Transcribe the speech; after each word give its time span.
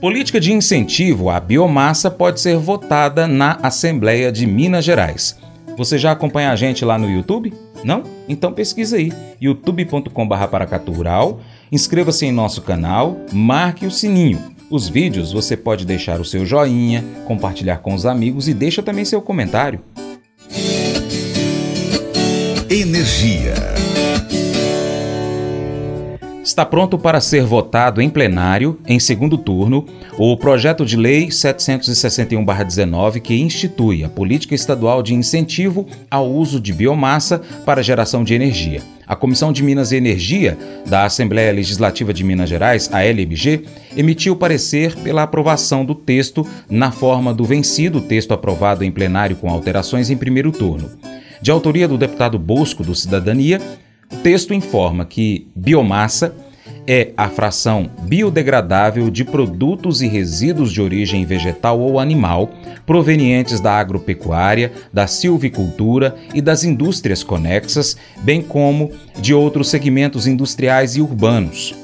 Política 0.00 0.38
de 0.38 0.52
incentivo 0.52 1.28
à 1.28 1.40
biomassa 1.40 2.08
pode 2.08 2.40
ser 2.40 2.56
votada 2.56 3.26
na 3.26 3.58
Assembleia 3.60 4.30
de 4.30 4.46
Minas 4.46 4.84
Gerais. 4.84 5.36
Você 5.76 5.98
já 5.98 6.12
acompanha 6.12 6.52
a 6.52 6.56
gente 6.56 6.84
lá 6.84 6.96
no 6.96 7.10
YouTube? 7.10 7.52
Não? 7.82 8.04
Então 8.28 8.52
pesquisa 8.52 8.96
aí, 8.96 9.12
youtube.com/paracatural, 9.40 11.40
inscreva-se 11.72 12.26
em 12.26 12.30
nosso 12.30 12.62
canal, 12.62 13.16
marque 13.32 13.86
o 13.86 13.90
sininho. 13.90 14.38
Os 14.70 14.88
vídeos 14.88 15.32
você 15.32 15.56
pode 15.56 15.84
deixar 15.84 16.20
o 16.20 16.24
seu 16.24 16.46
joinha, 16.46 17.04
compartilhar 17.26 17.78
com 17.78 17.92
os 17.92 18.06
amigos 18.06 18.46
e 18.46 18.54
deixa 18.54 18.82
também 18.82 19.04
seu 19.04 19.20
comentário. 19.20 19.80
Energia 22.70 23.54
está 26.48 26.64
pronto 26.64 26.98
para 26.98 27.20
ser 27.20 27.44
votado 27.44 28.00
em 28.00 28.08
plenário, 28.08 28.78
em 28.86 28.98
segundo 28.98 29.36
turno, 29.36 29.84
o 30.16 30.34
projeto 30.34 30.84
de 30.84 30.96
lei 30.96 31.28
761-19 31.28 33.20
que 33.20 33.34
institui 33.34 34.02
a 34.02 34.08
política 34.08 34.54
estadual 34.54 35.02
de 35.02 35.12
incentivo 35.14 35.86
ao 36.10 36.26
uso 36.30 36.58
de 36.58 36.72
biomassa 36.72 37.42
para 37.66 37.82
geração 37.82 38.24
de 38.24 38.32
energia. 38.32 38.80
A 39.06 39.14
Comissão 39.14 39.52
de 39.52 39.62
Minas 39.62 39.92
e 39.92 39.96
Energia 39.96 40.56
da 40.86 41.04
Assembleia 41.04 41.52
Legislativa 41.52 42.14
de 42.14 42.24
Minas 42.24 42.48
Gerais, 42.48 42.88
a 42.92 43.02
LMG, 43.02 43.64
emitiu 43.94 44.34
parecer 44.34 44.96
pela 44.96 45.24
aprovação 45.24 45.84
do 45.84 45.94
texto 45.94 46.46
na 46.68 46.90
forma 46.90 47.34
do 47.34 47.44
vencido 47.44 48.00
texto 48.00 48.32
aprovado 48.32 48.84
em 48.84 48.90
plenário 48.90 49.36
com 49.36 49.50
alterações 49.50 50.08
em 50.08 50.16
primeiro 50.16 50.50
turno. 50.50 50.90
De 51.42 51.50
autoria 51.50 51.86
do 51.86 51.98
deputado 51.98 52.38
Bosco 52.38 52.82
do 52.82 52.94
Cidadania, 52.94 53.60
o 54.12 54.16
texto 54.16 54.54
informa 54.54 55.04
que 55.04 55.48
biomassa 55.54 56.34
é 56.86 57.12
a 57.16 57.28
fração 57.28 57.90
biodegradável 58.00 59.10
de 59.10 59.22
produtos 59.22 60.00
e 60.00 60.08
resíduos 60.08 60.72
de 60.72 60.80
origem 60.80 61.24
vegetal 61.26 61.78
ou 61.78 62.00
animal 62.00 62.50
provenientes 62.86 63.60
da 63.60 63.72
agropecuária, 63.72 64.72
da 64.90 65.06
silvicultura 65.06 66.16
e 66.32 66.40
das 66.40 66.64
indústrias 66.64 67.22
conexas, 67.22 67.96
bem 68.22 68.40
como 68.40 68.90
de 69.20 69.34
outros 69.34 69.68
segmentos 69.68 70.26
industriais 70.26 70.96
e 70.96 71.02
urbanos. 71.02 71.74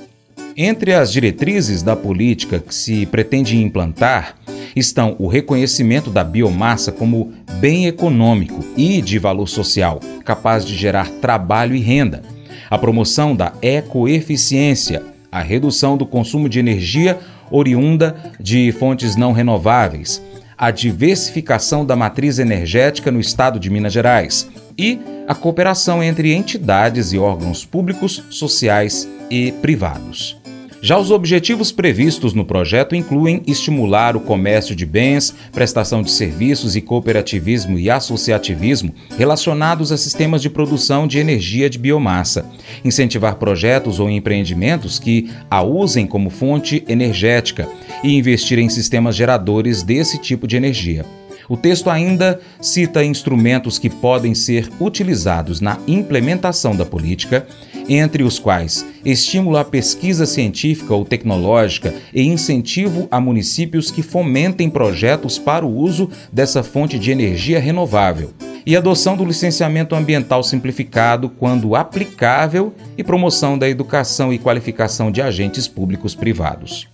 Entre 0.56 0.94
as 0.94 1.12
diretrizes 1.12 1.82
da 1.82 1.94
política 1.94 2.58
que 2.58 2.74
se 2.74 3.04
pretende 3.06 3.58
implantar 3.58 4.36
estão 4.74 5.16
o 5.18 5.26
reconhecimento 5.26 6.10
da 6.10 6.24
biomassa 6.24 6.90
como 6.90 7.32
bem 7.60 7.86
econômico 7.86 8.64
e 8.76 9.00
de 9.00 9.18
valor 9.18 9.48
social, 9.48 10.00
capaz 10.24 10.64
de 10.64 10.76
gerar 10.76 11.08
trabalho 11.20 11.74
e 11.74 11.80
renda 11.80 12.22
a 12.70 12.78
promoção 12.78 13.36
da 13.36 13.52
ecoeficiência, 13.62 15.02
a 15.30 15.40
redução 15.40 15.96
do 15.96 16.06
consumo 16.06 16.48
de 16.48 16.58
energia 16.58 17.18
oriunda 17.50 18.16
de 18.40 18.72
fontes 18.72 19.16
não 19.16 19.32
renováveis, 19.32 20.22
a 20.56 20.70
diversificação 20.70 21.84
da 21.84 21.94
matriz 21.96 22.38
energética 22.38 23.10
no 23.10 23.20
estado 23.20 23.58
de 23.58 23.70
Minas 23.70 23.92
Gerais 23.92 24.48
e 24.78 24.98
a 25.26 25.34
cooperação 25.34 26.02
entre 26.02 26.32
entidades 26.32 27.12
e 27.12 27.18
órgãos 27.18 27.64
públicos, 27.64 28.22
sociais 28.30 29.08
e 29.30 29.52
privados. 29.52 30.43
Já 30.84 30.98
os 30.98 31.10
objetivos 31.10 31.72
previstos 31.72 32.34
no 32.34 32.44
projeto 32.44 32.94
incluem 32.94 33.42
estimular 33.46 34.18
o 34.18 34.20
comércio 34.20 34.76
de 34.76 34.84
bens, 34.84 35.34
prestação 35.50 36.02
de 36.02 36.10
serviços 36.10 36.76
e 36.76 36.82
cooperativismo 36.82 37.78
e 37.78 37.88
associativismo 37.88 38.94
relacionados 39.16 39.90
a 39.90 39.96
sistemas 39.96 40.42
de 40.42 40.50
produção 40.50 41.06
de 41.06 41.18
energia 41.18 41.70
de 41.70 41.78
biomassa, 41.78 42.44
incentivar 42.84 43.36
projetos 43.36 43.98
ou 43.98 44.10
empreendimentos 44.10 44.98
que 44.98 45.30
a 45.50 45.62
usem 45.62 46.06
como 46.06 46.28
fonte 46.28 46.84
energética 46.86 47.66
e 48.02 48.14
investir 48.14 48.58
em 48.58 48.68
sistemas 48.68 49.16
geradores 49.16 49.82
desse 49.82 50.18
tipo 50.18 50.46
de 50.46 50.58
energia. 50.58 51.06
O 51.48 51.56
texto 51.56 51.88
ainda 51.88 52.40
cita 52.60 53.04
instrumentos 53.04 53.78
que 53.78 53.88
podem 53.88 54.34
ser 54.34 54.68
utilizados 54.78 55.62
na 55.62 55.78
implementação 55.86 56.76
da 56.76 56.84
política, 56.84 57.46
entre 57.88 58.22
os 58.22 58.38
quais 58.38 58.86
estímulo 59.04 59.56
à 59.56 59.64
pesquisa 59.64 60.24
científica 60.26 60.94
ou 60.94 61.04
tecnológica 61.04 61.94
e 62.12 62.22
incentivo 62.22 63.06
a 63.10 63.20
municípios 63.20 63.90
que 63.90 64.02
fomentem 64.02 64.70
projetos 64.70 65.38
para 65.38 65.66
o 65.66 65.76
uso 65.76 66.08
dessa 66.32 66.62
fonte 66.62 66.98
de 66.98 67.10
energia 67.10 67.60
renovável, 67.60 68.32
e 68.66 68.76
adoção 68.76 69.16
do 69.16 69.24
licenciamento 69.24 69.94
ambiental 69.94 70.42
simplificado 70.42 71.28
quando 71.28 71.76
aplicável 71.76 72.72
e 72.96 73.04
promoção 73.04 73.58
da 73.58 73.68
educação 73.68 74.32
e 74.32 74.38
qualificação 74.38 75.10
de 75.10 75.20
agentes 75.20 75.68
públicos 75.68 76.14
privados. 76.14 76.93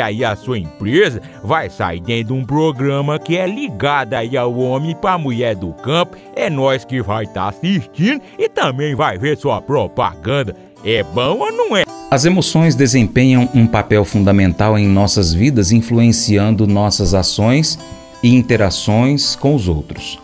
aí 0.00 0.24
a 0.24 0.36
sua 0.36 0.58
empresa 0.58 1.20
vai 1.42 1.68
sair 1.70 2.00
dentro 2.00 2.34
de 2.34 2.40
um 2.40 2.44
programa 2.44 3.18
que 3.18 3.36
é 3.36 3.46
ligado 3.46 4.14
aí 4.14 4.36
ao 4.36 4.54
homem 4.58 4.94
para 4.94 5.18
mulher 5.18 5.54
do 5.54 5.72
campo. 5.72 6.16
É 6.34 6.48
nós 6.48 6.84
que 6.84 7.02
vai 7.02 7.24
estar 7.24 7.42
tá 7.42 7.48
assistindo 7.48 8.20
e 8.38 8.48
também 8.48 8.94
vai 8.94 9.18
ver 9.18 9.36
sua 9.36 9.60
propaganda. 9.60 10.54
É 10.84 11.02
bom 11.02 11.38
ou 11.38 11.52
não 11.52 11.76
é? 11.76 11.84
As 12.10 12.24
emoções 12.24 12.74
desempenham 12.74 13.48
um 13.54 13.66
papel 13.66 14.04
fundamental 14.04 14.78
em 14.78 14.86
nossas 14.86 15.32
vidas, 15.32 15.72
influenciando 15.72 16.66
nossas 16.66 17.14
ações 17.14 17.78
e 18.22 18.34
interações 18.34 19.34
com 19.34 19.54
os 19.54 19.66
outros. 19.66 20.18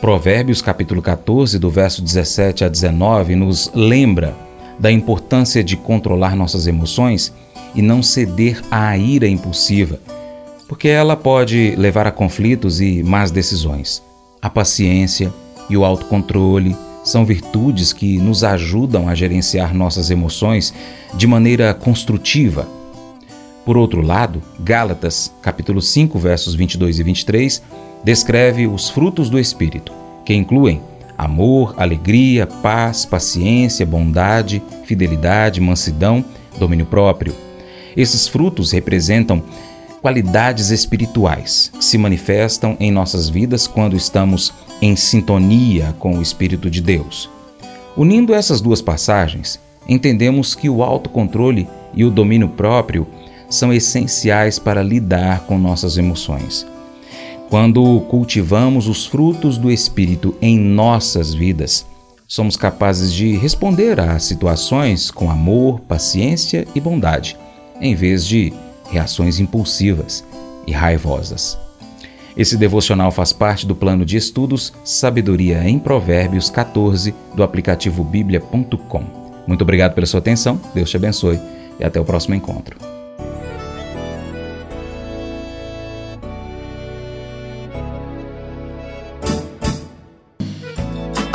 Provérbios 0.00 0.62
capítulo 0.62 1.02
14, 1.02 1.58
do 1.58 1.68
verso 1.68 2.02
17 2.02 2.64
a 2.64 2.68
19, 2.68 3.34
nos 3.34 3.70
lembra 3.74 4.36
da 4.78 4.90
importância 4.90 5.62
de 5.64 5.76
controlar 5.76 6.36
nossas 6.36 6.66
emoções 6.66 7.32
e 7.74 7.82
não 7.82 8.02
ceder 8.02 8.62
à 8.70 8.96
ira 8.96 9.28
impulsiva, 9.28 10.00
porque 10.68 10.88
ela 10.88 11.16
pode 11.16 11.74
levar 11.76 12.06
a 12.06 12.12
conflitos 12.12 12.80
e 12.80 13.02
más 13.02 13.30
decisões. 13.30 14.02
A 14.40 14.50
paciência 14.50 15.32
e 15.68 15.76
o 15.76 15.84
autocontrole 15.84 16.76
são 17.04 17.24
virtudes 17.24 17.92
que 17.92 18.18
nos 18.18 18.42
ajudam 18.42 19.08
a 19.08 19.14
gerenciar 19.14 19.74
nossas 19.74 20.10
emoções 20.10 20.74
de 21.14 21.26
maneira 21.26 21.72
construtiva. 21.72 22.68
Por 23.64 23.76
outro 23.76 24.00
lado, 24.00 24.42
Gálatas, 24.60 25.32
capítulo 25.42 25.80
5, 25.80 26.18
versos 26.18 26.54
22 26.54 26.98
e 26.98 27.02
23, 27.02 27.62
descreve 28.02 28.66
os 28.66 28.90
frutos 28.90 29.30
do 29.30 29.38
espírito, 29.38 29.92
que 30.24 30.34
incluem 30.34 30.80
amor, 31.16 31.74
alegria, 31.76 32.46
paz, 32.46 33.04
paciência, 33.04 33.86
bondade, 33.86 34.62
fidelidade, 34.84 35.60
mansidão, 35.60 36.24
domínio 36.58 36.86
próprio. 36.86 37.34
Esses 37.96 38.28
frutos 38.28 38.72
representam 38.72 39.42
qualidades 40.02 40.70
espirituais 40.70 41.70
que 41.76 41.84
se 41.84 41.98
manifestam 41.98 42.76
em 42.78 42.92
nossas 42.92 43.28
vidas 43.28 43.66
quando 43.66 43.96
estamos 43.96 44.52
em 44.80 44.94
sintonia 44.94 45.94
com 45.98 46.18
o 46.18 46.22
Espírito 46.22 46.70
de 46.70 46.80
Deus. 46.80 47.28
Unindo 47.96 48.34
essas 48.34 48.60
duas 48.60 48.82
passagens, 48.82 49.58
entendemos 49.88 50.54
que 50.54 50.68
o 50.68 50.82
autocontrole 50.82 51.66
e 51.94 52.04
o 52.04 52.10
domínio 52.10 52.48
próprio 52.48 53.06
são 53.48 53.72
essenciais 53.72 54.58
para 54.58 54.82
lidar 54.82 55.40
com 55.40 55.56
nossas 55.56 55.96
emoções. 55.96 56.66
Quando 57.48 58.00
cultivamos 58.08 58.88
os 58.88 59.06
frutos 59.06 59.56
do 59.56 59.70
Espírito 59.70 60.34
em 60.42 60.58
nossas 60.58 61.32
vidas, 61.32 61.86
somos 62.26 62.56
capazes 62.56 63.12
de 63.12 63.36
responder 63.36 64.00
às 64.00 64.24
situações 64.24 65.12
com 65.12 65.30
amor, 65.30 65.80
paciência 65.80 66.66
e 66.74 66.80
bondade, 66.80 67.36
em 67.80 67.94
vez 67.94 68.26
de 68.26 68.52
reações 68.90 69.38
impulsivas 69.38 70.24
e 70.66 70.72
raivosas. 70.72 71.56
Esse 72.36 72.56
devocional 72.56 73.12
faz 73.12 73.32
parte 73.32 73.64
do 73.64 73.76
plano 73.76 74.04
de 74.04 74.16
estudos 74.16 74.72
Sabedoria 74.84 75.66
em 75.68 75.78
Provérbios 75.78 76.50
14 76.50 77.14
do 77.34 77.44
aplicativo 77.44 78.02
bíblia.com. 78.02 79.04
Muito 79.46 79.62
obrigado 79.62 79.94
pela 79.94 80.06
sua 80.06 80.18
atenção, 80.18 80.60
Deus 80.74 80.90
te 80.90 80.96
abençoe 80.96 81.38
e 81.78 81.84
até 81.84 82.00
o 82.00 82.04
próximo 82.04 82.34
encontro. 82.34 82.95